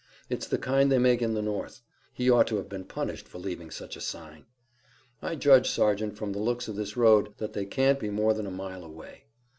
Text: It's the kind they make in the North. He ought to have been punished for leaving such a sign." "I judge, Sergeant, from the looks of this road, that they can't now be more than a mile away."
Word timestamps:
It's 0.31 0.47
the 0.47 0.57
kind 0.57 0.91
they 0.91 0.97
make 0.97 1.21
in 1.21 1.35
the 1.35 1.43
North. 1.43 1.81
He 2.11 2.27
ought 2.27 2.47
to 2.47 2.55
have 2.55 2.67
been 2.67 2.85
punished 2.85 3.27
for 3.27 3.37
leaving 3.37 3.69
such 3.69 3.95
a 3.95 4.01
sign." 4.01 4.45
"I 5.21 5.35
judge, 5.35 5.69
Sergeant, 5.69 6.17
from 6.17 6.31
the 6.33 6.39
looks 6.39 6.67
of 6.67 6.75
this 6.75 6.97
road, 6.97 7.35
that 7.37 7.53
they 7.53 7.67
can't 7.67 7.99
now 7.99 8.07
be 8.07 8.09
more 8.09 8.33
than 8.33 8.47
a 8.47 8.49
mile 8.49 8.83
away." 8.83 9.25